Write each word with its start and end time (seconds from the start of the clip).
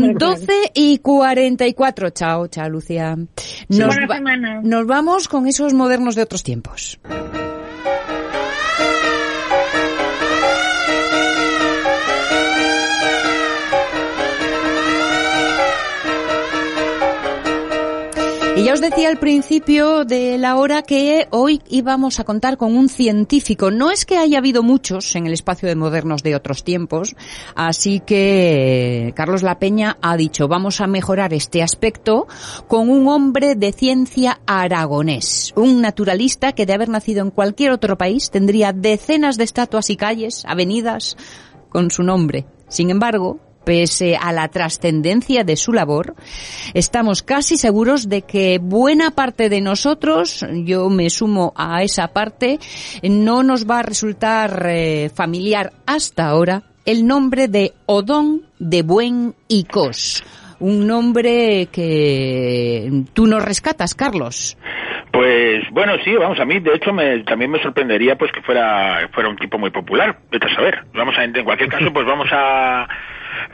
las 0.00 0.14
12 0.18 0.52
y 0.74 0.98
44. 0.98 2.10
Chao, 2.10 2.46
chao, 2.48 2.68
Lucía. 2.68 3.16
Nos, 3.68 3.86
Buena 3.96 4.14
semana. 4.14 4.60
nos 4.62 4.86
vamos 4.86 5.28
con 5.28 5.46
esos 5.46 5.74
modernos 5.74 6.14
de 6.14 6.22
otros 6.22 6.42
tiempos. 6.42 6.98
Y 18.56 18.64
ya 18.64 18.72
os 18.72 18.80
decía 18.80 19.10
al 19.10 19.18
principio 19.18 20.06
de 20.06 20.38
la 20.38 20.56
hora 20.56 20.80
que 20.80 21.28
hoy 21.30 21.60
íbamos 21.68 22.18
a 22.20 22.24
contar 22.24 22.56
con 22.56 22.74
un 22.74 22.88
científico. 22.88 23.70
No 23.70 23.90
es 23.90 24.06
que 24.06 24.16
haya 24.16 24.38
habido 24.38 24.62
muchos 24.62 25.14
en 25.14 25.26
el 25.26 25.34
espacio 25.34 25.68
de 25.68 25.74
modernos 25.76 26.22
de 26.22 26.34
otros 26.34 26.64
tiempos, 26.64 27.16
así 27.54 28.00
que 28.00 29.12
Carlos 29.14 29.42
La 29.42 29.58
Peña 29.58 29.98
ha 30.00 30.16
dicho 30.16 30.48
vamos 30.48 30.80
a 30.80 30.86
mejorar 30.86 31.34
este 31.34 31.62
aspecto 31.62 32.28
con 32.66 32.88
un 32.88 33.08
hombre 33.08 33.56
de 33.56 33.72
ciencia 33.72 34.40
aragonés, 34.46 35.52
un 35.54 35.82
naturalista 35.82 36.52
que 36.52 36.64
de 36.64 36.72
haber 36.72 36.88
nacido 36.88 37.22
en 37.22 37.32
cualquier 37.32 37.72
otro 37.72 37.98
país 37.98 38.30
tendría 38.30 38.72
decenas 38.72 39.36
de 39.36 39.44
estatuas 39.44 39.90
y 39.90 39.96
calles, 39.96 40.46
avenidas 40.46 41.18
con 41.68 41.90
su 41.90 42.02
nombre. 42.02 42.46
Sin 42.68 42.88
embargo, 42.88 43.38
pese 43.66 44.16
a 44.16 44.32
la 44.32 44.46
trascendencia 44.46 45.42
de 45.42 45.56
su 45.56 45.72
labor, 45.72 46.14
estamos 46.72 47.24
casi 47.24 47.56
seguros 47.56 48.08
de 48.08 48.22
que 48.22 48.60
buena 48.62 49.10
parte 49.10 49.48
de 49.48 49.60
nosotros, 49.60 50.46
yo 50.64 50.88
me 50.88 51.10
sumo 51.10 51.52
a 51.56 51.82
esa 51.82 52.06
parte, 52.08 52.60
no 53.02 53.42
nos 53.42 53.68
va 53.68 53.80
a 53.80 53.82
resultar 53.82 54.66
eh, 54.70 55.10
familiar 55.12 55.72
hasta 55.84 56.28
ahora 56.28 56.62
el 56.84 57.08
nombre 57.08 57.48
de 57.48 57.74
Odón 57.86 58.46
de 58.60 58.82
Buen 58.82 59.34
y 59.48 59.64
Cos. 59.64 60.22
Un 60.60 60.86
nombre 60.86 61.66
que 61.72 63.04
tú 63.12 63.26
nos 63.26 63.44
rescatas, 63.44 63.94
Carlos. 63.94 64.56
Pues 65.16 65.64
bueno, 65.70 65.94
sí, 66.04 66.14
vamos, 66.14 66.38
a 66.38 66.44
mí 66.44 66.60
de 66.60 66.74
hecho 66.74 66.92
me, 66.92 67.20
también 67.20 67.50
me 67.50 67.62
sorprendería 67.62 68.16
pues 68.16 68.30
que 68.32 68.42
fuera 68.42 69.08
fuera 69.14 69.30
un 69.30 69.36
tipo 69.36 69.56
muy 69.56 69.70
popular, 69.70 70.18
vete 70.30 70.46
a 70.46 70.54
saber. 70.54 70.84
Vamos 70.92 71.16
a, 71.16 71.24
en 71.24 71.32
cualquier 71.42 71.70
caso, 71.70 71.90
pues 71.90 72.04
vamos 72.04 72.28
a 72.30 72.86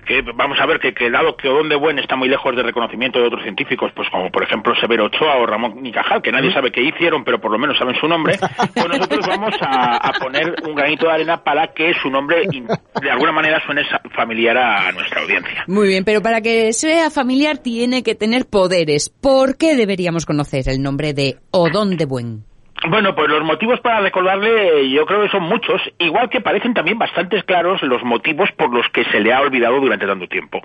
que 0.06 0.22
vamos 0.34 0.58
a 0.60 0.66
ver 0.66 0.80
que, 0.80 0.92
que 0.92 1.10
dado 1.10 1.36
que 1.36 1.48
Odón 1.48 1.68
de 1.68 1.76
Buen 1.76 1.98
está 1.98 2.16
muy 2.16 2.28
lejos 2.28 2.54
de 2.56 2.62
reconocimiento 2.62 3.20
de 3.20 3.26
otros 3.26 3.42
científicos, 3.42 3.92
pues 3.94 4.08
como 4.10 4.30
por 4.30 4.42
ejemplo 4.42 4.74
Severo 4.76 5.04
Ochoa 5.04 5.36
o 5.36 5.46
Ramón 5.46 5.82
Nicajal, 5.82 6.22
que 6.22 6.32
nadie 6.32 6.52
sabe 6.52 6.72
qué 6.72 6.82
hicieron, 6.82 7.24
pero 7.24 7.40
por 7.40 7.50
lo 7.50 7.58
menos 7.58 7.78
saben 7.78 7.94
su 7.96 8.08
nombre, 8.08 8.38
pues 8.74 8.88
nosotros 8.88 9.26
vamos 9.26 9.54
a, 9.60 9.96
a 9.96 10.12
poner 10.20 10.54
un 10.66 10.74
granito 10.74 11.06
de 11.06 11.12
arena 11.12 11.42
para 11.42 11.68
que 11.68 11.94
su 11.94 12.10
nombre 12.10 12.46
de 12.46 13.10
alguna 13.10 13.32
manera 13.32 13.62
suene 13.64 13.82
familiar 14.14 14.56
a 14.58 14.92
nuestra 14.92 15.22
audiencia. 15.22 15.64
Muy 15.66 15.88
bien, 15.88 16.04
pero 16.04 16.22
para 16.22 16.40
que 16.40 16.72
sea 16.72 17.10
familiar 17.10 17.58
tiene 17.58 18.02
que 18.02 18.14
tener 18.14 18.46
poderes. 18.46 19.08
¿Por 19.08 19.56
qué 19.56 19.76
deberíamos 19.76 20.26
conocer 20.26 20.68
el 20.68 20.82
nombre 20.82 21.14
de 21.14 21.36
Odón 21.54 21.98
de 21.98 22.06
Buen? 22.06 22.51
Bueno, 22.88 23.14
pues 23.14 23.28
los 23.28 23.44
motivos 23.44 23.80
para 23.80 24.00
recordarle 24.00 24.90
yo 24.90 25.06
creo 25.06 25.22
que 25.22 25.28
son 25.28 25.44
muchos, 25.44 25.80
igual 25.98 26.28
que 26.28 26.40
parecen 26.40 26.74
también 26.74 26.98
bastante 26.98 27.40
claros 27.44 27.80
los 27.82 28.02
motivos 28.02 28.50
por 28.52 28.74
los 28.74 28.88
que 28.88 29.04
se 29.04 29.20
le 29.20 29.32
ha 29.32 29.40
olvidado 29.40 29.78
durante 29.78 30.06
tanto 30.06 30.26
tiempo. 30.26 30.60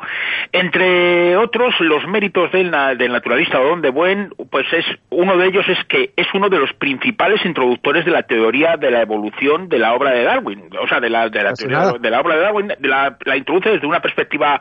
Entre 0.52 1.38
otros, 1.38 1.80
los 1.80 2.08
méritos 2.08 2.52
del, 2.52 2.72
del 2.98 3.12
naturalista 3.12 3.60
Odón 3.60 3.82
de 3.82 3.92
Buen, 3.92 4.34
pues 4.50 4.66
es 4.74 4.86
uno 5.10 5.38
de 5.38 5.48
ellos 5.48 5.66
es 5.70 5.78
que 5.86 6.12
es 6.16 6.28
uno 6.34 6.50
de 6.50 6.58
los 6.58 6.74
principales 6.74 7.46
introductores 7.46 8.04
de 8.04 8.12
la 8.12 8.24
teoría 8.24 8.78
de 8.78 8.90
la 8.90 9.02
evolución 9.02 9.70
de 9.70 9.78
la 9.78 9.94
obra 9.94 10.12
de 10.12 10.24
Darwin, 10.24 10.70
o 10.82 10.88
sea, 10.88 11.00
de 11.00 11.10
la, 11.10 11.30
de 11.30 11.44
la 11.44 11.54
teoría 11.54 11.92
de 12.00 12.10
la 12.10 12.22
obra 12.22 12.36
de 12.36 12.42
Darwin, 12.42 12.68
de 12.68 12.88
la, 12.88 13.16
la 13.26 13.38
introduce 13.38 13.70
desde 13.70 13.86
una 13.86 14.00
perspectiva 14.00 14.60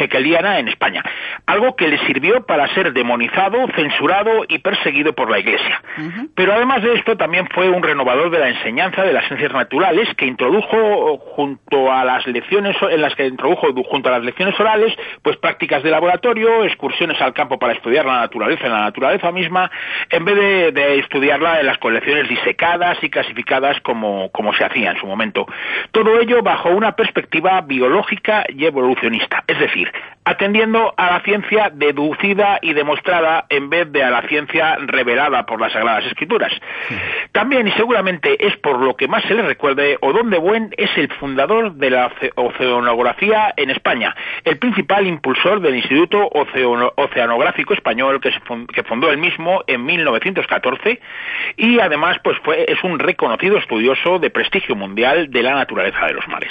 hegeliana 0.00 0.58
en 0.58 0.68
España, 0.68 1.04
algo 1.46 1.76
que 1.76 1.86
le 1.86 1.98
sirvió 2.06 2.44
para 2.46 2.66
ser 2.74 2.92
demonizado, 2.92 3.58
censurado 3.76 4.44
y 4.48 4.58
perseguido 4.58 5.12
por 5.12 5.30
la 5.30 5.38
Iglesia. 5.38 5.80
Pero 6.34 6.52
además 6.52 6.82
de 6.82 6.95
esto 6.96 7.16
también 7.16 7.46
fue 7.54 7.68
un 7.68 7.82
renovador 7.82 8.30
de 8.30 8.38
la 8.38 8.48
enseñanza 8.48 9.02
de 9.02 9.12
las 9.12 9.26
ciencias 9.26 9.52
naturales 9.52 10.08
que 10.16 10.26
introdujo 10.26 11.18
junto 11.18 11.92
a 11.92 12.04
las 12.04 12.26
lecciones 12.26 12.76
en 12.80 13.00
las 13.00 13.14
que 13.14 13.26
introdujo 13.26 13.68
junto 13.84 14.08
a 14.08 14.12
las 14.12 14.24
lecciones 14.24 14.58
orales 14.58 14.94
pues 15.22 15.36
prácticas 15.36 15.82
de 15.82 15.90
laboratorio, 15.90 16.64
excursiones 16.64 17.20
al 17.20 17.34
campo 17.34 17.58
para 17.58 17.74
estudiar 17.74 18.06
la 18.06 18.20
naturaleza 18.20 18.66
en 18.66 18.72
la 18.72 18.80
naturaleza 18.80 19.30
misma 19.30 19.70
en 20.10 20.24
vez 20.24 20.36
de, 20.36 20.72
de 20.72 20.98
estudiarla 20.98 21.60
en 21.60 21.66
las 21.66 21.78
colecciones 21.78 22.28
disecadas 22.28 22.98
y 23.02 23.10
clasificadas 23.10 23.80
como, 23.82 24.30
como 24.32 24.52
se 24.54 24.64
hacía 24.64 24.90
en 24.90 24.98
su 24.98 25.06
momento. 25.06 25.46
Todo 25.92 26.18
ello 26.20 26.42
bajo 26.42 26.70
una 26.70 26.92
perspectiva 26.92 27.60
biológica 27.60 28.44
y 28.48 28.64
evolucionista, 28.64 29.44
es 29.46 29.58
decir, 29.58 29.92
atendiendo 30.26 30.92
a 30.96 31.12
la 31.12 31.20
ciencia 31.20 31.70
deducida 31.72 32.58
y 32.60 32.72
demostrada 32.74 33.46
en 33.48 33.70
vez 33.70 33.90
de 33.92 34.02
a 34.02 34.10
la 34.10 34.22
ciencia 34.22 34.76
revelada 34.80 35.46
por 35.46 35.60
las 35.60 35.72
Sagradas 35.72 36.04
Escrituras. 36.06 36.52
También 37.30 37.68
y 37.68 37.72
seguramente 37.72 38.44
es 38.44 38.56
por 38.56 38.80
lo 38.82 38.96
que 38.96 39.06
más 39.06 39.22
se 39.24 39.34
le 39.34 39.42
recuerde, 39.42 39.98
Odón 40.00 40.30
de 40.30 40.38
Buen 40.38 40.74
es 40.76 40.90
el 40.98 41.12
fundador 41.14 41.74
de 41.74 41.90
la 41.90 42.08
oce- 42.10 42.32
oceanografía 42.34 43.54
en 43.56 43.70
España, 43.70 44.16
el 44.44 44.58
principal 44.58 45.06
impulsor 45.06 45.60
del 45.60 45.76
Instituto 45.76 46.28
Oceano- 46.30 46.92
Oceanográfico 46.96 47.72
Español 47.72 48.20
que 48.20 48.82
fundó 48.82 49.10
él 49.12 49.18
mismo 49.18 49.62
en 49.68 49.84
1914 49.84 51.00
y 51.56 51.78
además 51.78 52.18
pues 52.24 52.36
fue 52.42 52.64
es 52.68 52.82
un 52.82 52.98
reconocido 52.98 53.58
estudioso 53.58 54.18
de 54.18 54.30
prestigio 54.30 54.74
mundial 54.74 55.30
de 55.30 55.42
la 55.44 55.54
naturaleza 55.54 56.06
de 56.06 56.14
los 56.14 56.26
mares. 56.26 56.50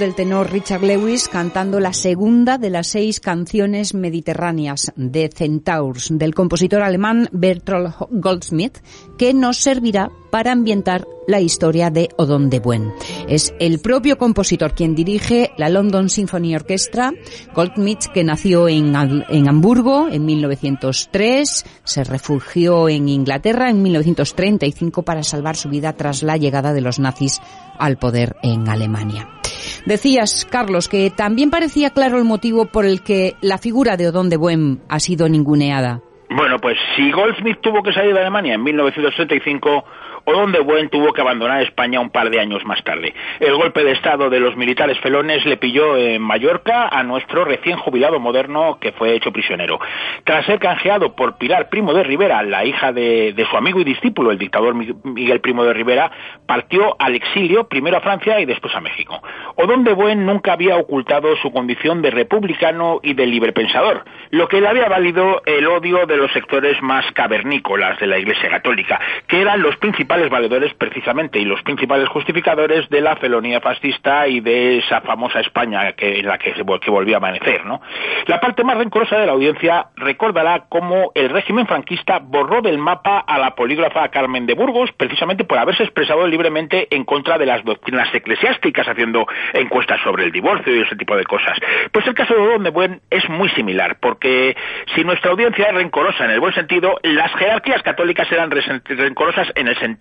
Del 0.00 0.14
tenor 0.14 0.50
Richard 0.50 0.82
Lewis 0.82 1.28
cantando 1.28 1.78
la 1.78 1.92
segunda 1.92 2.56
de 2.56 2.70
las 2.70 2.86
seis 2.86 3.20
canciones 3.20 3.92
mediterráneas 3.92 4.92
de 4.96 5.28
Centaurs 5.28 6.08
del 6.10 6.34
compositor 6.34 6.82
alemán 6.82 7.28
Bertolt 7.32 7.94
Goldsmith, 8.10 8.78
que 9.18 9.34
nos 9.34 9.58
servirá 9.58 10.10
para 10.32 10.52
ambientar 10.52 11.06
la 11.28 11.40
historia 11.40 11.90
de 11.90 12.08
Odón 12.16 12.48
de 12.48 12.60
Buen. 12.60 12.92
Es 13.28 13.54
el 13.60 13.78
propio 13.80 14.16
compositor 14.16 14.74
quien 14.74 14.94
dirige 14.94 15.50
la 15.58 15.68
London 15.68 16.08
Symphony 16.08 16.56
Orchestra, 16.56 17.12
Goldsmith, 17.54 18.06
que 18.14 18.24
nació 18.24 18.68
en, 18.68 18.94
en 18.96 19.48
Hamburgo 19.48 20.08
en 20.10 20.24
1903, 20.24 21.66
se 21.84 22.04
refugió 22.04 22.88
en 22.88 23.08
Inglaterra 23.08 23.68
en 23.68 23.82
1935 23.82 25.02
para 25.02 25.22
salvar 25.22 25.56
su 25.56 25.68
vida 25.68 25.92
tras 25.92 26.22
la 26.22 26.38
llegada 26.38 26.72
de 26.72 26.80
los 26.80 26.98
nazis 26.98 27.38
al 27.78 27.98
poder 27.98 28.36
en 28.42 28.66
Alemania. 28.68 29.39
Decías, 29.86 30.46
Carlos, 30.50 30.88
que 30.88 31.10
también 31.10 31.50
parecía 31.50 31.90
claro 31.90 32.18
el 32.18 32.24
motivo 32.24 32.66
por 32.66 32.84
el 32.84 33.02
que 33.02 33.34
la 33.40 33.58
figura 33.58 33.96
de 33.96 34.08
Odón 34.08 34.28
de 34.30 34.36
Buen 34.36 34.80
ha 34.88 35.00
sido 35.00 35.28
ninguneada. 35.28 36.00
Bueno, 36.30 36.58
pues 36.60 36.76
si 36.96 37.10
Goldsmith 37.10 37.58
tuvo 37.60 37.82
que 37.82 37.92
salir 37.92 38.14
de 38.14 38.20
Alemania 38.20 38.54
en 38.54 38.62
1935, 38.62 39.84
De 40.30 40.60
Buen 40.60 40.88
tuvo 40.90 41.12
que 41.12 41.20
abandonar 41.20 41.60
España 41.60 41.98
un 41.98 42.10
par 42.10 42.30
de 42.30 42.38
años 42.38 42.64
más 42.64 42.82
tarde. 42.84 43.12
El 43.40 43.56
golpe 43.56 43.82
de 43.82 43.90
Estado 43.90 44.30
de 44.30 44.38
los 44.38 44.56
militares 44.56 44.96
felones 45.00 45.44
le 45.44 45.56
pilló 45.56 45.96
en 45.96 46.22
Mallorca 46.22 46.86
a 46.86 47.02
nuestro 47.02 47.44
recién 47.44 47.76
jubilado 47.76 48.20
moderno 48.20 48.78
que 48.80 48.92
fue 48.92 49.12
hecho 49.14 49.32
prisionero. 49.32 49.80
Tras 50.22 50.46
ser 50.46 50.60
canjeado 50.60 51.16
por 51.16 51.36
Pilar 51.36 51.68
Primo 51.68 51.92
de 51.92 52.04
Rivera, 52.04 52.44
la 52.44 52.64
hija 52.64 52.92
de, 52.92 53.34
su 53.50 53.56
amigo 53.56 53.80
y 53.80 53.84
discípulo, 53.84 54.30
el 54.30 54.38
dictador 54.38 54.74
Mi- 54.74 54.94
Miguel 55.02 55.40
Primo 55.40 55.64
de 55.64 55.74
Rivera, 55.74 56.12
partió 56.46 56.94
al 57.00 57.16
exilio, 57.16 57.64
primero 57.64 57.96
a 57.96 58.00
Francia 58.00 58.38
y 58.40 58.46
después 58.46 58.72
a 58.76 58.80
México. 58.80 59.20
Odón 59.56 59.82
de 59.82 59.94
Buen 59.94 60.24
nunca 60.24 60.52
había 60.52 60.76
ocultado 60.76 61.34
su 61.42 61.50
condición 61.50 62.02
de 62.02 62.12
republicano 62.12 63.00
y 63.02 63.14
de 63.14 63.26
librepensador, 63.26 64.04
lo 64.30 64.46
que 64.46 64.60
le 64.60 64.68
había 64.68 64.88
valido 64.88 65.42
el 65.44 65.66
odio 65.66 66.06
de 66.06 66.16
los 66.16 66.32
sectores 66.32 66.80
más 66.82 67.04
cavernícolas 67.12 67.98
de 67.98 68.06
la 68.06 68.16
Iglesia 68.18 68.48
Católica, 68.48 69.00
que 69.26 69.40
eran 69.40 69.60
los 69.60 69.76
principales 69.78 70.19
principales 70.20 70.30
valedores 70.30 70.74
precisamente 70.74 71.38
y 71.38 71.44
los 71.44 71.62
principales 71.62 72.08
justificadores 72.08 72.88
de 72.90 73.00
la 73.00 73.16
felonía 73.16 73.60
fascista 73.60 74.26
y 74.28 74.40
de 74.40 74.78
esa 74.78 75.00
famosa 75.00 75.40
España 75.40 75.92
que, 75.92 76.18
en 76.18 76.26
la 76.26 76.36
que, 76.38 76.52
que 76.52 76.90
volvió 76.90 77.14
a 77.14 77.18
amanecer. 77.18 77.64
¿no? 77.64 77.80
La 78.26 78.40
parte 78.40 78.64
más 78.64 78.76
rencorosa 78.76 79.18
de 79.18 79.26
la 79.26 79.32
audiencia 79.32 79.86
recordará 79.96 80.64
cómo 80.68 81.12
el 81.14 81.30
régimen 81.30 81.66
franquista 81.66 82.18
borró 82.18 82.60
del 82.60 82.78
mapa 82.78 83.18
a 83.18 83.38
la 83.38 83.54
polígrafa 83.54 84.08
Carmen 84.08 84.46
de 84.46 84.54
Burgos 84.54 84.90
precisamente 84.92 85.44
por 85.44 85.58
haberse 85.58 85.84
expresado 85.84 86.26
libremente 86.26 86.88
en 86.94 87.04
contra 87.04 87.38
de 87.38 87.46
las 87.46 87.64
doctrinas 87.64 88.12
eclesiásticas 88.14 88.88
haciendo 88.88 89.26
encuestas 89.54 90.00
sobre 90.02 90.24
el 90.24 90.32
divorcio 90.32 90.74
y 90.74 90.82
ese 90.82 90.96
tipo 90.96 91.16
de 91.16 91.24
cosas. 91.24 91.56
Pues 91.92 92.06
el 92.06 92.14
caso 92.14 92.34
de 92.34 92.46
Don 92.46 92.62
de 92.64 92.70
Buen 92.70 93.00
es 93.10 93.28
muy 93.28 93.48
similar, 93.50 93.98
porque 94.00 94.56
si 94.94 95.04
nuestra 95.04 95.30
audiencia 95.30 95.66
es 95.68 95.74
rencorosa 95.74 96.24
en 96.24 96.32
el 96.32 96.40
buen 96.40 96.54
sentido, 96.54 96.98
las 97.02 97.32
jerarquías 97.36 97.82
católicas 97.82 98.30
eran 98.30 98.50
rencorosas 98.50 99.48
en 99.54 99.68
el 99.68 99.78
sentido 99.78 99.99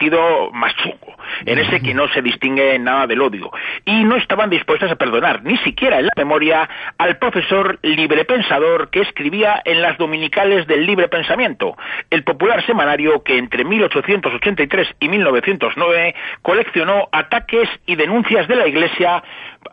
más 0.54 0.76
chungo, 0.78 1.16
en 1.46 1.60
ese 1.60 1.82
que 1.82 1.94
no 1.94 2.08
se 2.10 2.22
distingue 2.22 2.80
nada 2.80 3.08
del 3.08 3.22
odio, 3.22 3.52
y 3.86 4.04
no 4.04 4.16
estaban 4.16 4.50
dispuestas 4.50 4.92
a 4.92 4.96
perdonar, 4.96 5.44
ni 5.44 5.58
siquiera 5.58 6.00
en 6.00 6.06
la 6.06 6.14
memoria, 6.16 6.70
al 6.98 7.18
profesor 7.18 7.80
librepensador 7.82 8.90
que 8.90 9.02
escribía 9.02 9.62
en 9.66 9.82
las 9.82 9.98
dominicales 9.98 10.68
del 10.68 10.86
libre 10.86 11.08
pensamiento, 11.08 11.76
el 12.10 12.24
popular 12.24 12.66
semanario 12.66 13.24
que 13.24 13.38
entre 13.38 13.66
1883 13.66 14.88
y 15.00 15.10
1909 15.10 16.16
coleccionó 16.42 17.10
ataques 17.12 17.70
y 17.86 17.96
denuncias 17.96 18.48
de 18.48 18.56
la 18.56 18.68
Iglesia 18.68 19.24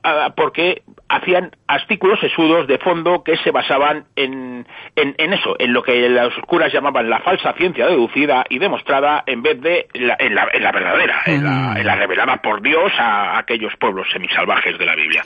ah, 0.03 0.33
porque 0.37 0.83
hacían 1.09 1.51
artículos 1.67 2.19
sesudos 2.21 2.67
de 2.67 2.79
fondo 2.79 3.23
que 3.23 3.37
se 3.39 3.51
basaban 3.51 4.07
en, 4.17 4.67
en, 4.97 5.33
eso, 5.33 5.57
en 5.59 5.73
lo 5.73 5.83
que 5.83 6.09
los 6.09 6.35
curas 6.47 6.73
llamaban 6.73 7.09
la 7.09 7.21
falsa 7.21 7.53
ciencia 7.55 7.87
deducida 7.87 8.45
y 8.49 8.59
demostrada 8.59 9.23
en 9.27 9.43
vez 9.43 9.61
de 9.61 9.87
la, 9.95 10.17
en, 10.19 10.35
la, 10.35 10.49
en 10.53 10.63
la 10.63 10.73
verdadera, 10.73 11.23
en 11.27 11.45
la, 11.45 11.75
en 11.79 11.87
la 11.87 11.97
revelada 11.97 12.37
por 12.39 12.61
Dios 12.61 12.93
a 12.99 13.39
aquellos 13.39 13.73
pueblos 13.79 14.07
semisalvajes 14.13 14.79
de 14.79 14.87
la 14.87 14.95
Biblia. 14.95 15.23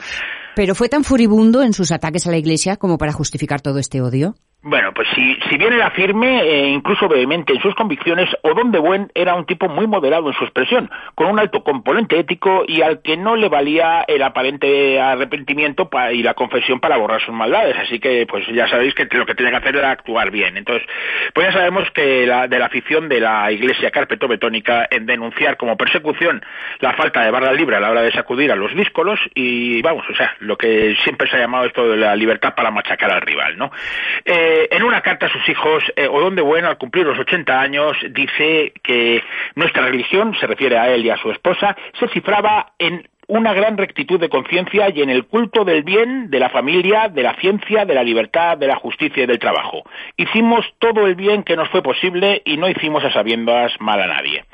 Pero 0.55 0.75
fue 0.75 0.89
tan 0.89 1.05
furibundo 1.05 1.63
en 1.63 1.73
sus 1.73 1.93
ataques 1.93 2.27
a 2.27 2.31
la 2.31 2.37
Iglesia 2.37 2.77
como 2.77 2.99
para 2.99 3.13
justificar 3.13 3.61
todo 3.61 3.79
este 3.79 4.01
odio. 4.03 4.35
Bueno, 4.63 4.93
pues 4.93 5.09
si, 5.15 5.39
si 5.49 5.57
bien 5.57 5.73
era 5.73 5.91
firme 5.93 6.43
e 6.43 6.69
incluso 6.69 7.09
vehemente 7.09 7.55
en 7.55 7.63
sus 7.63 7.75
convicciones, 7.75 8.29
Odón 8.43 8.73
de 8.73 8.79
Buen 8.79 9.11
era 9.15 9.35
un 9.35 9.47
tipo 9.47 9.71
muy 9.71 9.87
moderado 9.87 10.29
en 10.29 10.35
su 10.35 10.45
expresión, 10.45 10.91
con 11.15 11.29
un 11.29 11.39
alto 11.39 11.65
componente 11.65 12.19
ético 12.19 12.65
y 12.69 12.83
al 12.83 13.01
que 13.01 13.17
no 13.17 13.37
le 13.37 13.49
valía 13.49 14.05
el 14.07 14.23
aparente 14.23 15.01
arrepentimiento 15.01 15.89
y 16.13 16.23
la 16.23 16.35
confesión 16.35 16.79
para 16.79 16.99
borrar 16.99 17.23
sus 17.23 17.33
maldades. 17.33 17.75
Así 17.79 17.99
que, 18.01 18.27
pues 18.27 18.47
ya 18.49 18.69
sabéis 18.69 18.95
que 18.95 19.09
lo 19.11 19.25
que 19.25 19.35
tenía 19.35 19.51
que 19.51 19.57
hacer 19.57 19.77
era 19.77 19.93
actuar 19.93 20.31
bien. 20.31 20.59
Entonces, 20.59 20.87
pues 21.33 21.47
ya 21.47 21.53
sabemos 21.55 21.91
que 21.93 22.27
la, 22.27 22.47
de 22.47 22.59
la 22.59 22.67
afición 22.67 23.09
de 23.09 23.21
la 23.21 23.51
Iglesia 23.51 23.91
carpeto-betónica 23.91 24.87
en 24.91 25.07
denunciar 25.07 25.57
como 25.57 25.79
persecución 25.79 26.45
la 26.81 26.93
falta 26.93 27.25
de 27.25 27.31
barra 27.31 27.55
libre 27.55 27.77
a 27.77 27.81
la 27.81 27.91
hora 27.91 28.03
de 28.03 28.13
sacudir 28.13 28.53
a 28.53 28.57
los 28.57 28.77
díscolos 28.77 29.21
y, 29.35 29.81
vamos, 29.81 30.05
o 30.11 30.15
sea, 30.15 30.37
lo 30.41 30.59
que 30.59 30.97
siempre 31.03 31.31
se 31.31 31.39
ha 31.39 31.41
llamado 31.41 31.65
esto 31.65 31.89
de 31.89 31.97
la 31.97 32.15
libertad 32.15 32.55
para 32.55 32.71
machacar 32.71 33.11
al 33.11 33.23
rival, 33.23 33.57
¿no? 33.57 33.71
Eh, 34.23 34.50
eh, 34.51 34.69
en 34.73 34.83
una 34.83 35.01
carta 35.01 35.27
a 35.27 35.29
sus 35.33 35.49
hijos, 35.49 35.85
eh, 35.95 36.09
Odón 36.09 36.35
de 36.35 36.43
Bueno, 36.43 36.69
al 36.69 36.77
cumplir 36.77 37.07
los 37.07 37.19
80 37.19 37.61
años, 37.61 37.97
dice 38.11 38.73
que 38.83 39.23
nuestra 39.55 39.85
religión, 39.85 40.35
se 40.41 40.47
refiere 40.47 40.77
a 40.77 40.93
él 40.93 41.05
y 41.07 41.11
a 41.11 41.17
su 41.19 41.31
esposa, 41.31 41.77
se 41.99 42.09
cifraba 42.09 42.73
en 42.79 43.09
una 43.31 43.55
gran 43.55 43.77
rectitud 43.77 44.19
de 44.19 44.29
conciencia 44.29 44.91
y 44.91 45.03
en 45.03 45.09
el 45.09 45.25
culto 45.25 45.65
del 45.65 45.85
bien, 45.85 46.31
de 46.31 46.41
la 46.41 46.49
familia, 46.49 47.09
de 47.09 47.23
la 47.23 47.35
ciencia, 47.37 47.85
de 47.85 47.95
la 47.95 48.03
libertad, 48.03 48.59
de 48.59 48.67
la 48.67 48.75
justicia 48.75 49.23
y 49.23 49.27
del 49.27 49.39
trabajo. 49.39 49.85
Hicimos 50.17 50.67
todo 50.81 51.07
el 51.07 51.15
bien 51.15 51.45
que 51.45 51.55
nos 51.55 51.69
fue 51.69 51.81
posible 51.81 52.43
y 52.45 52.57
no 52.57 52.69
hicimos 52.69 53.05
a 53.05 53.13
sabiendas 53.13 53.73
mal 53.79 54.03
a 54.03 54.09
nadie. 54.09 54.45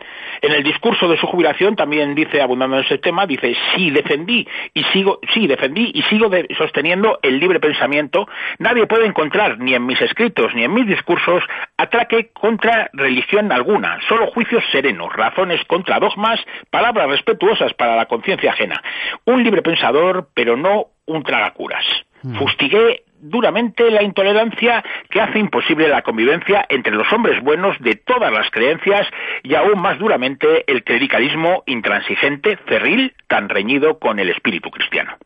En 0.42 0.52
el 0.52 0.62
discurso 0.62 1.08
de 1.08 1.16
su 1.16 1.26
jubilación 1.26 1.74
también 1.74 2.14
dice, 2.14 2.42
abundando 2.42 2.76
en 2.76 2.84
ese 2.84 2.98
tema, 2.98 3.26
dice, 3.26 3.56
sí 3.74 3.90
defendí 3.90 4.46
y 4.74 4.84
sigo, 4.92 5.20
sí 5.32 5.46
defendí 5.46 5.92
y 5.94 6.02
sigo 6.02 6.30
sosteniendo 6.58 7.18
el 7.22 7.40
libre 7.40 7.60
pensamiento, 7.60 8.28
nadie 8.58 8.86
puede 8.86 9.06
encontrar 9.06 9.58
ni 9.58 9.72
en 9.74 9.86
mis 9.86 10.00
escritos 10.02 10.54
ni 10.54 10.64
en 10.64 10.74
mis 10.74 10.86
discursos 10.86 11.42
atraque 11.78 12.28
contra 12.34 12.90
religión 12.92 13.50
alguna, 13.52 13.98
solo 14.06 14.26
juicios 14.26 14.62
serenos, 14.70 15.10
razones 15.14 15.64
contra 15.64 15.98
dogmas, 15.98 16.38
palabras 16.70 17.08
respetuosas 17.08 17.72
para 17.72 17.96
la 17.96 18.04
conciencia 18.04 18.50
ajena. 18.50 18.65
Un 19.24 19.42
libre 19.42 19.62
pensador, 19.62 20.28
pero 20.34 20.56
no 20.56 20.86
un 21.06 21.22
tragacuras. 21.22 21.84
Mm. 22.22 22.36
Fustigué 22.38 23.04
duramente 23.20 23.90
la 23.90 24.02
intolerancia 24.02 24.84
que 25.10 25.20
hace 25.20 25.38
imposible 25.38 25.88
la 25.88 26.02
convivencia 26.02 26.66
entre 26.68 26.94
los 26.94 27.10
hombres 27.12 27.42
buenos 27.42 27.78
de 27.80 27.94
todas 27.96 28.32
las 28.32 28.50
creencias 28.50 29.06
y 29.42 29.54
aún 29.54 29.80
más 29.80 29.98
duramente 29.98 30.70
el 30.70 30.84
clericalismo 30.84 31.62
intransigente, 31.66 32.58
cerril, 32.68 33.14
tan 33.26 33.48
reñido 33.48 33.98
con 33.98 34.18
el 34.18 34.30
espíritu 34.30 34.70
cristiano. 34.70 35.16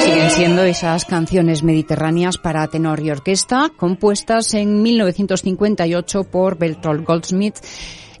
Siguen 0.00 0.30
siendo 0.30 0.62
esas 0.62 1.04
canciones 1.04 1.62
mediterráneas 1.62 2.38
para 2.38 2.66
tenor 2.66 3.00
y 3.00 3.10
orquesta, 3.10 3.70
compuestas 3.76 4.52
en 4.54 4.82
1958 4.82 6.24
por 6.24 6.58
Bertolt 6.58 7.06
Goldsmith 7.06 7.54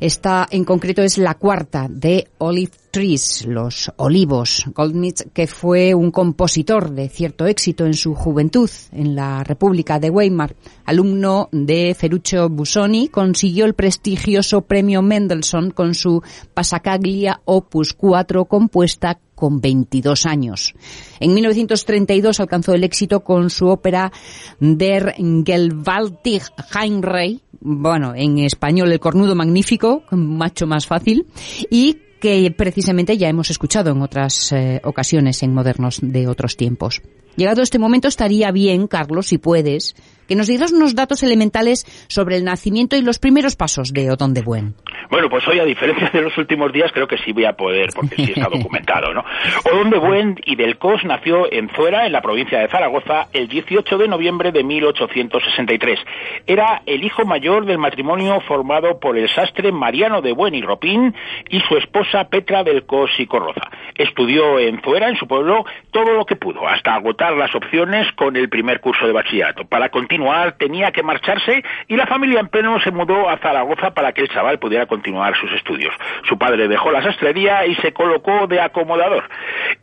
esta 0.00 0.46
en 0.50 0.64
concreto 0.64 1.02
es 1.02 1.18
la 1.18 1.34
cuarta 1.34 1.86
de 1.90 2.28
Olive 2.38 2.72
Trees, 2.90 3.44
los 3.46 3.92
olivos. 3.96 4.64
Goldmith, 4.74 5.30
que 5.32 5.46
fue 5.46 5.94
un 5.94 6.10
compositor 6.10 6.90
de 6.90 7.08
cierto 7.08 7.46
éxito 7.46 7.86
en 7.86 7.94
su 7.94 8.14
juventud 8.14 8.70
en 8.92 9.14
la 9.14 9.44
República 9.44 10.00
de 10.00 10.10
Weimar, 10.10 10.56
alumno 10.86 11.48
de 11.52 11.94
Ferruccio 11.94 12.48
Busoni, 12.48 13.08
consiguió 13.08 13.66
el 13.66 13.74
prestigioso 13.74 14.62
premio 14.62 15.02
Mendelssohn 15.02 15.70
con 15.70 15.94
su 15.94 16.22
Passacaglia 16.54 17.42
Opus 17.44 17.92
4 17.92 18.46
compuesta 18.46 19.18
con 19.40 19.60
22 19.60 20.26
años. 20.26 20.74
En 21.18 21.32
1932 21.34 22.38
alcanzó 22.38 22.74
el 22.74 22.84
éxito 22.84 23.20
con 23.24 23.48
su 23.48 23.66
ópera 23.66 24.12
Der 24.60 25.14
Gewaltig 25.16 26.42
Heinrich, 26.74 27.40
bueno, 27.60 28.12
en 28.14 28.38
español 28.38 28.92
el 28.92 29.00
cornudo 29.00 29.34
magnífico, 29.34 30.04
macho 30.12 30.66
más 30.66 30.86
fácil, 30.86 31.26
y 31.70 31.96
que 32.20 32.54
precisamente 32.56 33.16
ya 33.16 33.30
hemos 33.30 33.50
escuchado 33.50 33.90
en 33.92 34.02
otras 34.02 34.52
eh, 34.52 34.80
ocasiones 34.84 35.42
en 35.42 35.54
modernos 35.54 36.00
de 36.02 36.28
otros 36.28 36.56
tiempos. 36.56 37.00
Llegado 37.36 37.62
este 37.62 37.78
momento 37.78 38.08
estaría 38.08 38.50
bien, 38.50 38.86
Carlos, 38.86 39.28
si 39.28 39.38
puedes, 39.38 39.94
que 40.30 40.36
nos 40.36 40.46
digas 40.46 40.70
unos 40.70 40.94
datos 40.94 41.24
elementales 41.24 41.84
sobre 42.08 42.36
el 42.36 42.44
nacimiento 42.44 42.94
y 42.94 43.02
los 43.02 43.18
primeros 43.18 43.56
pasos 43.56 43.92
de 43.92 44.12
Otón 44.12 44.32
de 44.32 44.42
Buen. 44.42 44.76
Bueno, 45.10 45.28
pues 45.28 45.44
hoy, 45.48 45.58
a 45.58 45.64
diferencia 45.64 46.08
de 46.08 46.22
los 46.22 46.38
últimos 46.38 46.72
días, 46.72 46.92
creo 46.94 47.08
que 47.08 47.18
sí 47.18 47.32
voy 47.32 47.46
a 47.46 47.54
poder, 47.54 47.88
porque 47.92 48.14
sí 48.14 48.32
está 48.36 48.48
documentado, 48.52 49.12
¿no? 49.12 49.24
Otón 49.64 49.90
de 49.90 49.98
Buen 49.98 50.36
y 50.44 50.54
del 50.54 50.78
Cos 50.78 51.04
nació 51.04 51.52
en 51.52 51.68
Zuera, 51.70 52.06
en 52.06 52.12
la 52.12 52.22
provincia 52.22 52.60
de 52.60 52.68
Zaragoza, 52.68 53.26
el 53.32 53.48
18 53.48 53.98
de 53.98 54.06
noviembre 54.06 54.52
de 54.52 54.62
1863. 54.62 55.98
Era 56.46 56.82
el 56.86 57.02
hijo 57.02 57.24
mayor 57.24 57.66
del 57.66 57.78
matrimonio 57.78 58.40
formado 58.46 59.00
por 59.00 59.18
el 59.18 59.28
sastre 59.30 59.72
Mariano 59.72 60.22
de 60.22 60.30
Buen 60.30 60.54
y 60.54 60.62
Ropín 60.62 61.12
y 61.48 61.58
su 61.62 61.76
esposa 61.76 62.28
Petra 62.28 62.62
del 62.62 62.86
Cos 62.86 63.10
y 63.18 63.26
Corroza. 63.26 63.68
Estudió 63.96 64.60
en 64.60 64.80
Zuera, 64.80 65.08
en 65.08 65.16
su 65.16 65.26
pueblo, 65.26 65.64
todo 65.90 66.12
lo 66.12 66.24
que 66.24 66.36
pudo, 66.36 66.68
hasta 66.68 66.94
agotar 66.94 67.32
las 67.32 67.52
opciones 67.52 68.06
con 68.12 68.36
el 68.36 68.48
primer 68.48 68.80
curso 68.80 69.08
de 69.08 69.12
bachillerato. 69.12 69.64
Para 69.64 69.88
continuar 69.88 70.19
tenía 70.58 70.90
que 70.92 71.02
marcharse 71.02 71.62
y 71.88 71.96
la 71.96 72.06
familia 72.06 72.40
en 72.40 72.48
pleno 72.48 72.80
se 72.80 72.90
mudó 72.90 73.28
a 73.28 73.38
Zaragoza 73.38 73.92
para 73.92 74.12
que 74.12 74.22
el 74.22 74.28
chaval 74.28 74.58
pudiera 74.58 74.86
continuar 74.86 75.34
sus 75.36 75.52
estudios. 75.52 75.92
Su 76.28 76.38
padre 76.38 76.68
dejó 76.68 76.90
la 76.90 77.02
sastrería 77.02 77.66
y 77.66 77.74
se 77.76 77.92
colocó 77.92 78.46
de 78.46 78.60
acomodador. 78.60 79.28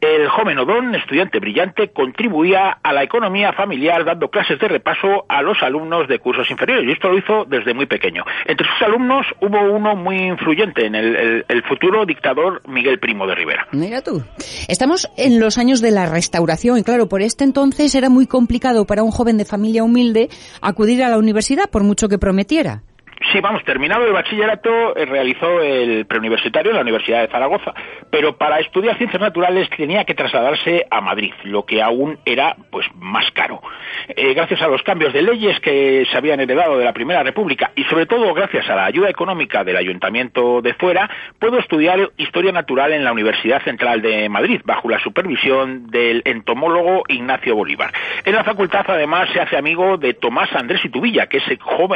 El 0.01 0.27
joven 0.27 0.59
Odón, 0.59 0.95
estudiante 0.95 1.39
brillante, 1.39 1.89
contribuía 1.89 2.77
a 2.81 2.93
la 2.93 3.03
economía 3.03 3.53
familiar 3.53 4.05
dando 4.05 4.29
clases 4.29 4.59
de 4.59 4.67
repaso 4.67 5.25
a 5.27 5.41
los 5.41 5.61
alumnos 5.63 6.07
de 6.07 6.19
cursos 6.19 6.49
inferiores 6.51 6.87
y 6.87 6.91
esto 6.91 7.09
lo 7.09 7.17
hizo 7.17 7.45
desde 7.45 7.73
muy 7.73 7.85
pequeño. 7.85 8.23
Entre 8.45 8.67
sus 8.67 8.81
alumnos 8.87 9.25
hubo 9.41 9.59
uno 9.71 9.95
muy 9.95 10.17
influyente 10.17 10.85
en 10.85 10.95
el, 10.95 11.45
el 11.47 11.63
futuro 11.63 12.05
dictador 12.05 12.61
Miguel 12.67 12.99
Primo 12.99 13.25
de 13.27 13.35
Rivera. 13.35 13.67
Mira 13.71 14.01
tú. 14.01 14.23
Estamos 14.67 15.09
en 15.17 15.39
los 15.39 15.57
años 15.57 15.81
de 15.81 15.91
la 15.91 16.05
restauración 16.05 16.77
y 16.77 16.83
claro, 16.83 17.07
por 17.07 17.21
este 17.21 17.43
entonces 17.43 17.95
era 17.95 18.09
muy 18.09 18.27
complicado 18.27 18.85
para 18.85 19.03
un 19.03 19.11
joven 19.11 19.37
de 19.37 19.45
familia 19.45 19.83
humilde 19.83 20.26
acudir 20.61 21.03
a 21.03 21.09
la 21.09 21.17
universidad 21.17 21.69
por 21.69 21.83
mucho 21.83 22.09
que 22.09 22.17
prometiera. 22.17 22.83
Sí, 23.31 23.41
vamos, 23.41 23.63
terminado 23.65 24.05
el 24.05 24.13
bachillerato, 24.13 24.95
eh, 24.95 25.05
realizó 25.05 25.61
el 25.61 26.05
preuniversitario 26.05 26.71
en 26.71 26.77
la 26.77 26.81
Universidad 26.81 27.21
de 27.21 27.27
Zaragoza, 27.27 27.73
pero 28.09 28.37
para 28.37 28.59
estudiar 28.59 28.97
ciencias 28.97 29.21
naturales 29.21 29.69
tenía 29.75 30.05
que 30.05 30.13
trasladarse 30.13 30.85
a 30.89 31.01
Madrid, 31.01 31.33
lo 31.43 31.65
que 31.65 31.81
aún 31.81 32.19
era 32.23 32.55
pues 32.71 32.85
más 32.95 33.29
caro. 33.31 33.61
Eh, 34.07 34.33
gracias 34.33 34.61
a 34.61 34.67
los 34.67 34.81
cambios 34.81 35.11
de 35.11 35.23
leyes 35.23 35.59
que 35.59 36.07
se 36.09 36.17
habían 36.17 36.39
heredado 36.39 36.77
de 36.77 36.85
la 36.85 36.93
Primera 36.93 37.21
República 37.21 37.71
y 37.75 37.83
sobre 37.85 38.05
todo 38.05 38.33
gracias 38.33 38.69
a 38.69 38.75
la 38.75 38.85
ayuda 38.85 39.09
económica 39.09 39.65
del 39.65 39.75
Ayuntamiento 39.75 40.61
de 40.61 40.73
Fuera, 40.75 41.09
pudo 41.37 41.59
estudiar 41.59 42.11
historia 42.15 42.53
natural 42.53 42.93
en 42.93 43.03
la 43.03 43.11
Universidad 43.11 43.61
Central 43.63 44.01
de 44.01 44.29
Madrid, 44.29 44.61
bajo 44.63 44.89
la 44.89 44.99
supervisión 44.99 45.87
del 45.87 46.21
entomólogo 46.23 47.03
Ignacio 47.09 47.55
Bolívar. 47.55 47.91
En 48.23 48.35
la 48.35 48.45
facultad, 48.45 48.85
además, 48.87 49.27
se 49.33 49.41
hace 49.41 49.57
amigo 49.57 49.97
de 49.97 50.13
Tomás 50.13 50.49
Andrés 50.53 50.85
Itubilla, 50.85 51.27
que 51.27 51.37
es 51.37 51.43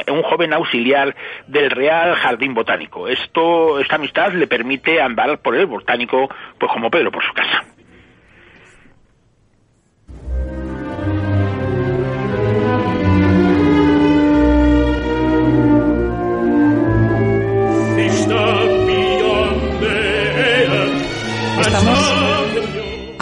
un 0.08 0.24
joven 0.24 0.54
auxiliar 0.54 1.16
del 1.48 1.70
Real 1.72 2.16
Jardín 2.16 2.54
Botánico. 2.54 3.08
Esto, 3.08 3.80
esta 3.80 3.96
amistad 3.96 4.34
le 4.34 4.48
permite 4.48 5.02
andar 5.02 5.40
por 5.40 5.56
el 5.56 5.66
botánico, 5.66 6.30
pues 6.58 6.72
como 6.72 6.90
Pedro 6.90 7.12
por 7.12 7.24
su 7.24 7.34
casa. 7.34 7.64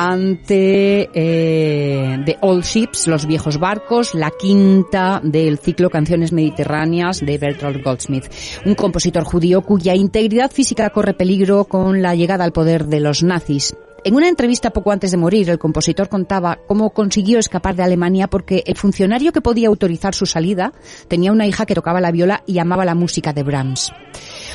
Ante 0.10 1.10
eh, 1.13 2.18
The 2.25 2.38
Old 2.42 2.63
Ships, 2.63 3.06
Los 3.06 3.28
Viejos 3.28 3.60
Barcos, 3.60 4.16
la 4.16 4.32
quinta 4.32 5.22
del 5.24 5.60
ciclo 5.60 5.92
Canciones 5.92 6.34
Mediterráneas 6.34 7.20
de 7.20 7.38
Bertolt 7.38 7.84
Goldsmith, 7.84 8.25
un 8.66 8.74
compositor 8.74 9.24
judío 9.24 9.62
cuya 9.62 9.94
integridad 9.94 10.50
física 10.50 10.89
corre 10.89 11.13
peligro 11.13 11.66
con 11.66 12.01
la 12.01 12.16
llegada 12.16 12.44
al 12.44 12.54
poder 12.54 12.88
de 12.88 13.01
los 13.01 13.22
nazis. 13.22 13.75
En 14.04 14.16
una 14.16 14.30
entrevista 14.30 14.72
poco 14.72 14.92
antes 14.92 15.12
de 15.12 15.18
morir, 15.18 15.50
el 15.50 15.60
compositor 15.60 16.10
contaba 16.10 16.58
cómo 16.68 16.89
consiguió 16.89 17.38
escapar 17.38 17.75
de 17.75 17.84
Alemania 17.84 18.28
porque 18.28 18.63
el 18.66 18.78
funcionario 18.78 19.32
que 19.32 19.42
podía 19.42 19.68
autorizar 19.68 20.16
su 20.16 20.25
salida 20.25 20.74
tenía 21.08 21.32
una 21.32 21.46
hija 21.46 21.66
que 21.68 21.75
tocaba 21.75 22.01
la 22.01 22.12
viola 22.12 22.42
y 22.48 22.58
amaba 22.58 22.86
la 22.86 22.96
música 22.96 23.34
de 23.34 23.44
Brahms. 23.44 23.92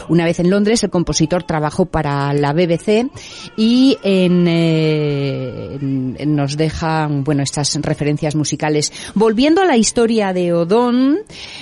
Una 0.08 0.24
vez 0.24 0.40
en 0.40 0.50
Londres, 0.50 0.82
el 0.84 0.90
compositor 0.90 1.42
trabajó 1.42 1.86
para 1.86 2.32
la 2.32 2.52
BBC 2.52 3.10
y 3.56 3.98
en, 4.02 4.46
eh, 4.48 5.78
nos 6.26 6.56
dejan, 6.56 7.24
bueno, 7.24 7.42
estas 7.42 7.74
referencias 7.82 8.34
musicales. 8.34 8.92
Volviendo 9.14 9.62
a 9.62 9.66
la 9.66 9.76
historia 9.76 10.32
de 10.32 10.52
Odón, 10.52 11.18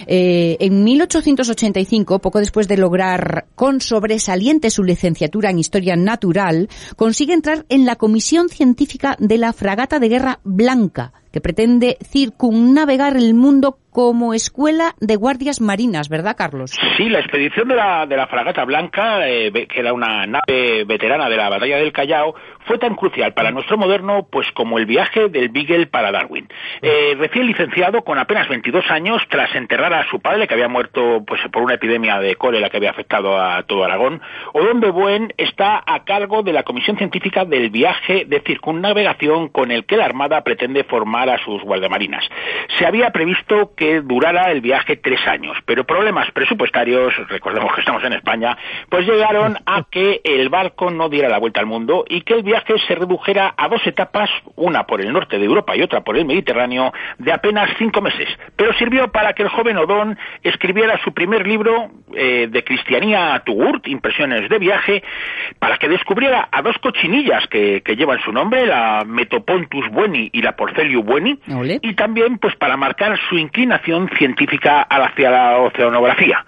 eh, 0.07 0.57
en 0.61 0.85
1885, 0.85 2.19
poco 2.21 2.39
después 2.39 2.69
de 2.69 2.77
lograr 2.77 3.47
con 3.55 3.81
sobresaliente 3.81 4.71
su 4.71 4.83
licenciatura 4.83 5.51
en 5.51 5.59
Historia 5.59 5.97
Natural, 5.97 6.69
consigue 6.97 7.33
entrar 7.33 7.65
en 7.69 7.87
la 7.87 7.97
Comisión 7.97 8.49
Científica 8.49 9.17
de 9.19 9.39
la 9.39 9.53
Fragata 9.53 9.99
de 9.99 10.09
Guerra 10.09 10.41
Blanca, 10.45 11.13
que 11.33 11.41
pretende 11.41 11.97
circunnavegar 12.03 13.17
el 13.17 13.35
mundo 13.35 13.79
como 13.91 14.33
escuela 14.33 14.95
de 15.01 15.17
guardias 15.17 15.61
marinas, 15.61 16.09
¿verdad, 16.09 16.35
Carlos? 16.37 16.73
Sí, 16.97 17.09
la 17.09 17.21
expedición 17.21 17.69
de 17.69 17.77
la, 17.77 18.07
de 18.07 18.17
la 18.17 18.27
Fragata 18.27 18.65
Blanca, 18.65 19.29
eh, 19.29 19.53
que 19.53 19.81
era 19.81 19.93
una 19.93 20.27
nave 20.27 20.85
veterana 20.85 21.29
de 21.29 21.37
la 21.37 21.51
batalla 21.51 21.77
del 21.77 21.93
Callao, 21.93 22.35
fue 22.67 22.79
tan 22.79 22.95
crucial 22.95 23.35
para 23.35 23.51
nuestro 23.51 23.77
moderno 23.77 24.27
pues 24.31 24.42
como 24.53 24.79
el 24.79 24.87
viaje 24.87 25.29
del 25.29 25.49
Beagle 25.49 25.87
para 25.87 26.13
Darwin. 26.13 26.49
Eh, 26.81 27.15
recién 27.19 27.47
licenciado 27.47 28.03
con 28.03 28.19
apenas 28.19 28.49
22 28.49 28.91
años 28.91 29.23
tras 29.29 29.55
enterrar 29.55 29.95
a 29.95 30.09
su 30.09 30.21
padre 30.21 30.47
que 30.47 30.55
había 30.55 30.69
muerto 30.69 31.23
pues 31.27 31.41
por 31.53 31.63
una 31.63 31.75
epidemia 31.75 32.19
de 32.19 32.37
cólera 32.37 32.71
que 32.71 32.77
había 32.77 32.91
afectado 32.91 33.41
a 33.41 33.63
todo 33.63 33.85
Aragón, 33.85 34.21
Odón 34.53 34.81
Buen 34.93 35.33
está 35.37 35.83
a 35.87 36.05
cargo 36.05 36.43
de 36.43 36.53
la 36.53 36.65
comisión 36.65 36.97
científica 36.97 37.45
del 37.45 37.71
viaje 37.71 38.25
de 38.27 38.41
circunnavegación 38.41 39.49
con 39.49 39.71
el 39.71 39.85
que 39.85 39.97
la 39.97 40.05
Armada 40.05 40.43
pretende 40.43 40.85
formar 40.85 41.31
a 41.31 41.39
sus 41.39 41.63
guardiamarinas. 41.63 42.25
Se 42.79 42.87
había 42.87 43.11
previsto 43.11 43.73
que 43.77 44.01
durara 44.01 44.51
el 44.51 44.61
viaje 44.61 44.97
tres 44.97 45.21
años, 45.27 45.57
pero 45.65 45.85
problemas 45.85 46.31
presupuestarios, 46.33 47.15
recordemos 47.29 47.73
que 47.75 47.81
estamos 47.81 48.03
en 48.05 48.15
España, 48.15 48.57
pues 48.89 49.07
llegaron 49.07 49.59
a 49.67 49.85
que 49.91 50.21
el 50.25 50.49
barco 50.49 50.91
no 50.91 51.09
diera 51.09 51.29
la 51.29 51.39
vuelta 51.39 51.61
al 51.61 51.67
mundo 51.67 52.05
y 52.09 52.23
que 52.23 52.35
el 52.35 52.43
viaje 52.43 52.75
se 52.87 52.95
redujera 52.95 53.55
a 53.57 53.69
dos 53.69 53.87
etapas, 53.87 54.31
una 54.57 54.85
por 54.85 55.01
el 55.01 55.13
norte 55.13 55.39
de 55.39 55.45
Europa 55.45 55.77
y 55.77 55.83
otra 55.83 56.03
por 56.03 56.17
el 56.17 56.25
Mediterráneo, 56.25 56.93
de 57.19 57.33
apenas 57.33 57.71
cinco 57.79 58.01
meses. 58.01 58.29
Pero 58.57 58.73
sirvió 58.75 59.11
para 59.11 59.33
que 59.33 59.43
el 59.43 59.49
joven 59.49 59.79
Odón 59.79 60.19
escribiera 60.43 61.01
su 61.03 61.13
primer 61.13 61.47
libro 61.47 61.91
eh, 62.15 62.49
de 62.51 62.65
Cristianía 62.65 63.43
Tugurt, 63.45 63.87
Impresiones 63.89 64.49
de 64.49 64.59
viaje, 64.59 65.03
para 65.59 65.79
que 65.79 65.89
descubriera 65.89 66.49
a 66.51 66.63
dos 66.63 66.77
cochinillas 66.79 67.47
que, 67.49 67.83
llevan 67.97 68.21
su 68.21 68.33
nombre, 68.33 68.67
la 68.67 69.05
Metopontus 69.07 69.89
bueni 69.91 70.31
y 70.33 70.41
la 70.41 70.57
Porcelio 70.57 71.03
bueni, 71.03 71.39
y 71.83 71.95
también 71.95 72.39
pues 72.39 72.57
para 72.57 72.77
marcar 72.77 73.19
su 73.29 73.37
inclinación 73.37 74.09
científica 74.17 74.83
hacia 74.83 75.31
la 75.31 75.59
oceanografía. 75.59 76.45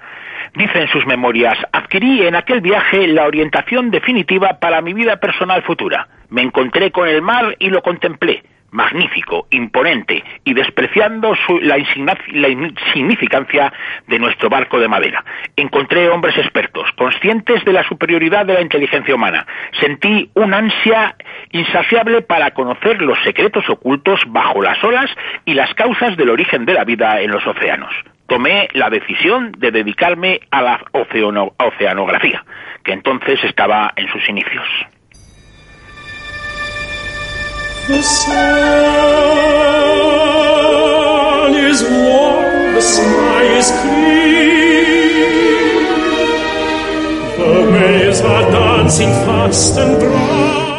Dice 0.55 0.83
en 0.83 0.89
sus 0.89 1.05
memorias, 1.07 1.59
adquirí 1.73 2.27
en 2.27 2.37
aquel 2.37 2.61
viaje 2.61 3.09
la 3.09 3.27
orientación 3.27 3.91
definitiva 3.91 4.61
para 4.61 4.81
mi 4.83 4.93
vida 4.93 5.17
personal 5.17 5.63
futura. 5.63 6.07
Me 6.35 6.43
encontré 6.43 6.91
con 6.91 7.07
el 7.07 7.23
mar 7.23 7.55
y 7.61 7.71
lo 7.71 7.81
contemplé 7.81 8.43
magnífico, 8.73 9.47
imponente 9.51 10.25
y 10.43 10.53
despreciando 10.53 11.33
la, 11.63 11.79
insignificancia 11.79 13.73
de 14.09 14.19
nuestro 14.19 14.49
barco 14.49 14.81
de 14.81 14.89
madera. 14.89 15.25
Encontré 15.55 16.09
hombres 16.09 16.37
expertos, 16.37 16.91
conscientes 16.97 17.65
de 17.65 17.73
la 17.73 17.85
superioridad 17.85 18.45
de 18.47 18.55
la 18.55 18.63
inteligencia 18.63 19.15
humana. 19.15 19.47
Sentí 19.79 20.29
una 20.35 20.59
ansia 20.59 21.15
insaciable 21.53 22.23
para 22.23 22.51
conocer 22.51 23.01
los 23.01 23.17
secretos 23.23 23.71
ocultos 23.71 24.21
bajo 24.27 24.61
las 24.61 24.83
olas 24.83 25.09
y 25.45 25.55
las 25.55 25.73
causas 25.75 26.17
del 26.17 26.31
origen 26.31 26.65
de 26.65 26.75
la 26.75 26.83
vida 26.83 27.21
en 27.21 27.31
los 27.31 27.47
océanos 27.47 27.95
tomé 28.27 28.69
la 28.73 28.89
decisión 28.89 29.53
de 29.59 29.71
dedicarme 29.71 30.41
a 30.51 30.63
la 30.63 30.81
oceanografía, 30.93 32.43
que 32.83 32.93
entonces 32.93 33.39
estaba 33.45 33.93
en 33.97 34.09
sus 34.09 34.27
inicios. 34.29 34.67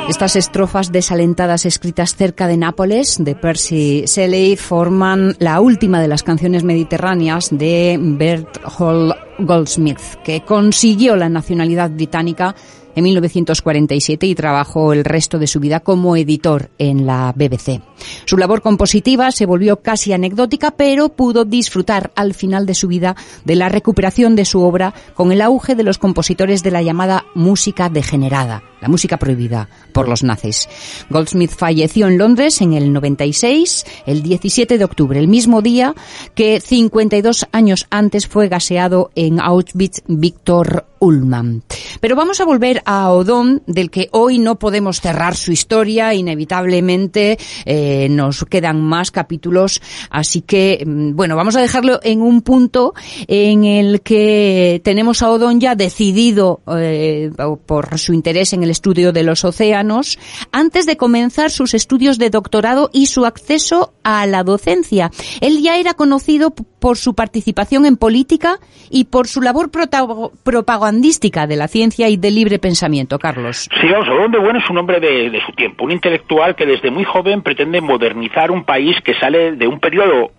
Estas 0.09 0.35
estrofas 0.35 0.91
desalentadas 0.91 1.65
escritas 1.65 2.15
cerca 2.15 2.47
de 2.47 2.57
Nápoles, 2.57 3.17
de 3.19 3.35
Percy 3.35 4.05
Shelley, 4.07 4.55
forman 4.55 5.35
la 5.37 5.59
última 5.59 6.01
de 6.01 6.07
las 6.07 6.23
canciones 6.23 6.63
mediterráneas 6.63 7.49
de 7.51 7.99
Berthold 7.99 9.13
Goldsmith, 9.39 9.99
que 10.23 10.41
consiguió 10.41 11.15
la 11.15 11.29
nacionalidad 11.29 11.91
británica 11.91 12.55
en 12.95 13.03
1947 13.03 14.25
y 14.25 14.35
trabajó 14.35 14.93
el 14.93 15.03
resto 15.03 15.37
de 15.37 15.47
su 15.47 15.59
vida 15.59 15.81
como 15.81 16.15
editor 16.15 16.69
en 16.77 17.05
la 17.05 17.33
BBC. 17.35 17.81
Su 18.25 18.37
labor 18.37 18.61
compositiva 18.61 19.31
se 19.31 19.45
volvió 19.45 19.81
casi 19.81 20.13
anecdótica, 20.13 20.71
pero 20.71 21.09
pudo 21.09 21.45
disfrutar 21.45 22.11
al 22.15 22.33
final 22.33 22.65
de 22.65 22.75
su 22.75 22.87
vida 22.87 23.15
de 23.43 23.55
la 23.55 23.69
recuperación 23.69 24.35
de 24.35 24.45
su 24.45 24.61
obra 24.61 24.93
con 25.13 25.31
el 25.31 25.41
auge 25.41 25.75
de 25.75 25.83
los 25.83 25.97
compositores 25.97 26.63
de 26.63 26.71
la 26.71 26.81
llamada 26.81 27.25
música 27.35 27.89
degenerada, 27.89 28.63
la 28.85 28.89
música 28.89 29.17
prohibida 29.17 29.67
por 29.93 30.07
los 30.07 30.21
nazis. 30.21 30.69
Goldsmith 31.09 31.49
falleció 31.49 32.07
en 32.07 32.19
Londres 32.19 32.61
en 32.61 32.73
el 32.73 32.93
96, 32.93 33.83
el 34.05 34.21
17 34.21 34.77
de 34.77 34.85
octubre, 34.85 35.19
el 35.19 35.27
mismo 35.27 35.63
día 35.63 35.95
que 36.35 36.59
52 36.59 37.47
años 37.51 37.87
antes 37.89 38.27
fue 38.27 38.47
gaseado 38.47 39.09
en 39.15 39.39
Auschwitz 39.39 40.03
Víctor 40.07 40.85
Ullmann. 40.99 41.63
Pero 41.99 42.15
vamos 42.15 42.39
a 42.41 42.45
volver 42.45 42.83
a 42.85 43.09
Odón, 43.09 43.63
del 43.65 43.89
que 43.89 44.09
hoy 44.11 44.37
no 44.37 44.59
podemos 44.59 45.01
cerrar 45.01 45.35
su 45.35 45.51
historia, 45.51 46.13
inevitablemente 46.13 47.37
eh, 47.65 48.07
nos 48.09 48.45
quedan 48.45 48.81
más 48.81 49.11
capítulos, 49.11 49.81
así 50.09 50.41
que, 50.41 50.83
mm, 50.85 51.15
bueno, 51.15 51.35
vamos 51.35 51.55
a 51.55 51.61
dejarlo 51.61 51.99
en 52.03 52.21
un 52.21 52.41
punto 52.41 52.93
en 53.27 53.65
el 53.65 54.01
que 54.01 54.81
tenemos 54.83 55.21
a 55.21 55.31
Odón 55.31 55.59
ya 55.59 55.75
decidido 55.75 56.61
eh, 56.77 57.31
por 57.65 57.97
su 57.97 58.13
interés 58.13 58.53
en 58.53 58.63
el 58.63 58.74
estudio 58.75 59.11
de 59.13 59.23
los 59.23 59.43
océanos, 59.45 60.19
antes 60.51 60.85
de 60.85 60.97
comenzar 60.97 61.49
sus 61.49 61.73
estudios 61.73 62.17
de 62.19 62.29
doctorado 62.29 62.89
y 62.93 63.07
su 63.07 63.25
acceso 63.25 63.93
a 64.03 64.25
la 64.25 64.43
docencia. 64.43 65.09
Él 65.41 65.61
ya 65.61 65.77
era 65.77 65.93
conocido 65.93 66.53
por 66.79 66.97
su 66.97 67.15
participación 67.15 67.85
en 67.85 67.97
política 67.97 68.59
y 68.89 69.05
por 69.05 69.27
su 69.27 69.41
labor 69.41 69.71
propagandística 69.71 71.47
de 71.47 71.55
la 71.55 71.67
ciencia 71.67 72.09
y 72.09 72.17
del 72.17 72.35
libre 72.35 72.59
pensamiento, 72.59 73.17
Carlos. 73.17 73.69
Sí, 73.81 73.87
vamos, 73.89 74.31
de 74.31 74.39
Bueno 74.39 74.59
es 74.59 74.69
un 74.69 74.77
hombre 74.77 74.99
de, 74.99 75.29
de 75.29 75.39
su 75.45 75.53
tiempo, 75.53 75.85
un 75.85 75.91
intelectual 75.91 76.55
que 76.55 76.65
desde 76.65 76.91
muy 76.91 77.05
joven 77.05 77.41
pretende 77.41 77.81
modernizar 77.81 78.51
un 78.51 78.65
país 78.65 78.95
que 79.03 79.13
sale 79.15 79.55
de 79.55 79.67
un 79.67 79.79
periodo 79.79 80.31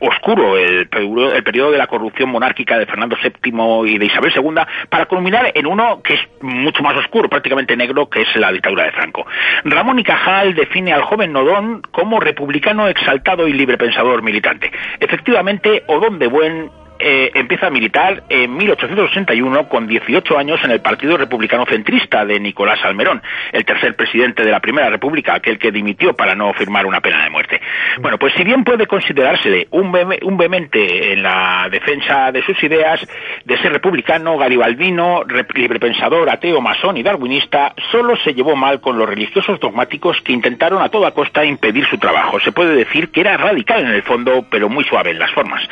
oscuro 0.00 0.56
el, 0.56 0.88
el 0.90 1.42
periodo 1.42 1.72
de 1.72 1.78
la 1.78 1.86
corrupción 1.86 2.30
monárquica 2.30 2.78
de 2.78 2.86
Fernando 2.86 3.16
VII 3.22 3.92
y 3.92 3.98
de 3.98 4.06
Isabel 4.06 4.32
II, 4.34 4.62
para 4.88 5.06
culminar 5.06 5.50
en 5.54 5.66
uno 5.66 6.02
que 6.02 6.14
es 6.14 6.20
mucho 6.40 6.82
más 6.82 6.96
oscuro, 6.96 7.28
prácticamente 7.28 7.76
negro, 7.76 8.08
que 8.08 8.22
es 8.22 8.36
la 8.36 8.52
dictadura 8.52 8.84
de 8.84 8.92
Franco. 8.92 9.26
Ramón 9.64 9.98
y 9.98 10.04
Cajal 10.04 10.54
define 10.54 10.92
al 10.92 11.02
joven 11.02 11.32
Nodón 11.32 11.82
como 11.90 12.20
republicano 12.20 12.88
exaltado 12.88 13.46
y 13.48 13.52
librepensador 13.52 14.22
militante. 14.22 14.70
Efectivamente, 14.98 15.84
Odón 15.86 16.18
de 16.18 16.26
Buen 16.26 16.70
eh, 17.00 17.30
empieza 17.34 17.68
a 17.68 17.70
militar 17.70 18.24
en 18.28 18.54
1861 18.56 19.68
con 19.68 19.86
18 19.86 20.38
años 20.38 20.60
en 20.64 20.70
el 20.70 20.80
Partido 20.80 21.16
Republicano 21.16 21.64
Centrista 21.66 22.24
de 22.24 22.38
Nicolás 22.38 22.78
Almerón, 22.84 23.22
el 23.52 23.64
tercer 23.64 23.96
presidente 23.96 24.44
de 24.44 24.50
la 24.50 24.60
Primera 24.60 24.90
República, 24.90 25.34
aquel 25.34 25.58
que 25.58 25.72
dimitió 25.72 26.14
para 26.14 26.34
no 26.34 26.52
firmar 26.52 26.86
una 26.86 27.00
pena 27.00 27.24
de 27.24 27.30
muerte. 27.30 27.60
Bueno, 28.00 28.18
pues 28.18 28.34
si 28.34 28.44
bien 28.44 28.64
puede 28.64 28.86
considerársele 28.86 29.68
un, 29.70 29.96
un 30.22 30.36
vehemente 30.36 31.12
en 31.12 31.22
la 31.22 31.68
defensa 31.70 32.30
de 32.32 32.42
sus 32.42 32.62
ideas, 32.62 33.00
de 33.44 33.58
ser 33.58 33.72
republicano, 33.72 34.36
garibaldino, 34.36 35.22
librepensador, 35.54 36.28
ateo, 36.28 36.60
masón 36.60 36.96
y 36.96 37.02
darwinista, 37.02 37.74
solo 37.90 38.16
se 38.16 38.34
llevó 38.34 38.56
mal 38.56 38.80
con 38.80 38.98
los 38.98 39.08
religiosos 39.08 39.58
dogmáticos 39.58 40.20
que 40.22 40.32
intentaron 40.32 40.82
a 40.82 40.88
toda 40.88 41.12
costa 41.12 41.44
impedir 41.44 41.86
su 41.86 41.98
trabajo. 41.98 42.40
Se 42.40 42.52
puede 42.52 42.74
decir 42.74 43.10
que 43.10 43.20
era 43.20 43.36
radical 43.36 43.82
en 43.82 43.90
el 43.92 44.02
fondo, 44.02 44.44
pero 44.50 44.68
muy 44.68 44.84
suave 44.84 45.10
en 45.10 45.18
las 45.18 45.30
formas. 45.32 45.62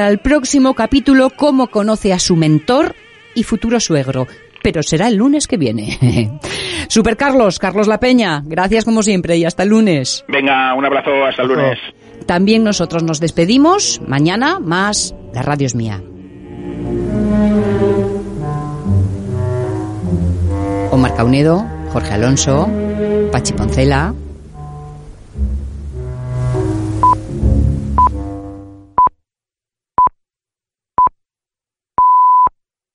Para 0.00 0.12
el 0.12 0.18
próximo 0.18 0.72
capítulo 0.72 1.28
cómo 1.28 1.66
conoce 1.66 2.14
a 2.14 2.18
su 2.18 2.34
mentor 2.34 2.94
y 3.34 3.42
futuro 3.42 3.78
suegro. 3.80 4.26
Pero 4.62 4.82
será 4.82 5.08
el 5.08 5.16
lunes 5.16 5.46
que 5.46 5.58
viene. 5.58 6.38
Super 6.88 7.18
Carlos, 7.18 7.58
Carlos 7.58 7.86
La 7.86 8.00
Peña, 8.00 8.42
gracias 8.46 8.86
como 8.86 9.02
siempre 9.02 9.36
y 9.36 9.44
hasta 9.44 9.62
el 9.62 9.68
lunes. 9.68 10.24
Venga, 10.26 10.72
un 10.74 10.86
abrazo, 10.86 11.10
hasta 11.28 11.42
el 11.42 11.48
lunes. 11.48 11.78
También 12.24 12.64
nosotros 12.64 13.02
nos 13.02 13.20
despedimos. 13.20 14.00
Mañana 14.08 14.58
más 14.58 15.14
La 15.34 15.42
Radio 15.42 15.66
es 15.66 15.74
mía. 15.74 16.00
Omar 20.92 21.14
Caunedo, 21.14 21.66
Jorge 21.92 22.14
Alonso, 22.14 22.70
Pachi 23.32 23.52
Poncela, 23.52 24.14